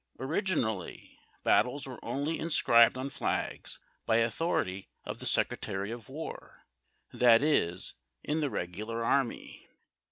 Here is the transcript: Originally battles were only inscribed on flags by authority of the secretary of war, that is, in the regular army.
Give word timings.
Originally 0.19 1.19
battles 1.43 1.85
were 1.85 2.03
only 2.03 2.39
inscribed 2.39 2.97
on 2.97 3.07
flags 3.07 3.79
by 4.07 4.15
authority 4.15 4.89
of 5.05 5.19
the 5.19 5.27
secretary 5.27 5.91
of 5.91 6.09
war, 6.09 6.65
that 7.13 7.43
is, 7.43 7.93
in 8.23 8.41
the 8.41 8.49
regular 8.49 9.05
army. 9.05 9.69